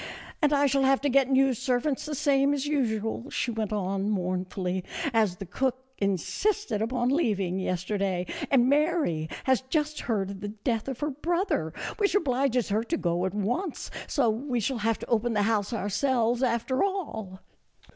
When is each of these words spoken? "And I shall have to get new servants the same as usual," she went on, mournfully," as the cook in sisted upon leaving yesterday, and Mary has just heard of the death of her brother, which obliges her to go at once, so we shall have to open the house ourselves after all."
"And 0.41 0.51
I 0.51 0.65
shall 0.65 0.81
have 0.81 0.99
to 1.01 1.09
get 1.09 1.29
new 1.29 1.53
servants 1.53 2.07
the 2.07 2.15
same 2.15 2.55
as 2.55 2.65
usual," 2.65 3.29
she 3.29 3.51
went 3.51 3.71
on, 3.71 4.09
mournfully," 4.09 4.83
as 5.13 5.35
the 5.35 5.45
cook 5.45 5.77
in 5.99 6.17
sisted 6.17 6.81
upon 6.81 7.09
leaving 7.09 7.59
yesterday, 7.59 8.25
and 8.49 8.67
Mary 8.67 9.29
has 9.43 9.61
just 9.61 9.99
heard 9.99 10.31
of 10.31 10.39
the 10.41 10.47
death 10.47 10.87
of 10.87 11.01
her 11.01 11.11
brother, 11.11 11.71
which 11.97 12.15
obliges 12.15 12.69
her 12.69 12.83
to 12.83 12.97
go 12.97 13.25
at 13.27 13.35
once, 13.35 13.91
so 14.07 14.27
we 14.31 14.59
shall 14.59 14.79
have 14.79 14.97
to 14.97 15.05
open 15.05 15.33
the 15.33 15.43
house 15.43 15.71
ourselves 15.71 16.41
after 16.41 16.83
all." 16.83 17.39